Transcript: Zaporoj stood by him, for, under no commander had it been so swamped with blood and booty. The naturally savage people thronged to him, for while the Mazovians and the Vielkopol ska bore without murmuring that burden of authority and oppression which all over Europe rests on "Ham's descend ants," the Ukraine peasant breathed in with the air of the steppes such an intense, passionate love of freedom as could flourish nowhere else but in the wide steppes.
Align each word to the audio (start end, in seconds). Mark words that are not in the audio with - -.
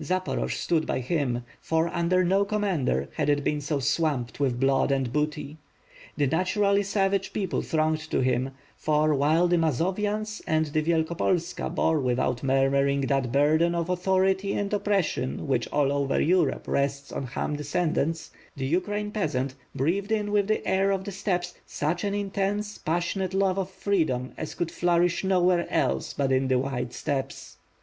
Zaporoj 0.00 0.50
stood 0.50 0.86
by 0.86 1.00
him, 1.00 1.44
for, 1.60 1.88
under 1.88 2.24
no 2.24 2.46
commander 2.46 3.10
had 3.16 3.28
it 3.28 3.44
been 3.44 3.60
so 3.60 3.80
swamped 3.80 4.40
with 4.40 4.58
blood 4.58 4.90
and 4.90 5.12
booty. 5.12 5.58
The 6.16 6.26
naturally 6.26 6.82
savage 6.82 7.34
people 7.34 7.60
thronged 7.60 8.00
to 8.10 8.22
him, 8.22 8.52
for 8.78 9.12
while 9.14 9.46
the 9.46 9.58
Mazovians 9.58 10.40
and 10.46 10.64
the 10.64 10.82
Vielkopol 10.82 11.38
ska 11.38 11.68
bore 11.68 12.00
without 12.00 12.42
murmuring 12.42 13.02
that 13.02 13.30
burden 13.30 13.74
of 13.74 13.90
authority 13.90 14.54
and 14.54 14.72
oppression 14.72 15.46
which 15.48 15.68
all 15.68 15.92
over 15.92 16.18
Europe 16.18 16.66
rests 16.66 17.12
on 17.12 17.26
"Ham's 17.26 17.58
descend 17.58 17.98
ants," 17.98 18.30
the 18.56 18.64
Ukraine 18.64 19.10
peasant 19.10 19.54
breathed 19.74 20.10
in 20.12 20.32
with 20.32 20.46
the 20.46 20.66
air 20.66 20.92
of 20.92 21.04
the 21.04 21.12
steppes 21.12 21.52
such 21.66 22.04
an 22.04 22.14
intense, 22.14 22.78
passionate 22.78 23.34
love 23.34 23.58
of 23.58 23.68
freedom 23.68 24.32
as 24.38 24.54
could 24.54 24.70
flourish 24.70 25.24
nowhere 25.24 25.66
else 25.68 26.14
but 26.14 26.32
in 26.32 26.48
the 26.48 26.58
wide 26.58 26.94
steppes. 26.94 27.58